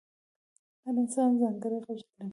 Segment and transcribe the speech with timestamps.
[0.83, 2.27] هر انسان ځانګړی غږ لري.